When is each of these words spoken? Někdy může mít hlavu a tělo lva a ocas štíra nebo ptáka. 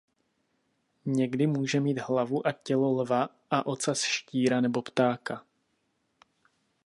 Někdy 1.05 1.47
může 1.47 1.79
mít 1.79 1.99
hlavu 1.99 2.47
a 2.47 2.51
tělo 2.51 2.91
lva 2.91 3.29
a 3.51 3.65
ocas 3.67 4.01
štíra 4.03 4.61
nebo 4.61 4.81
ptáka. 4.81 5.43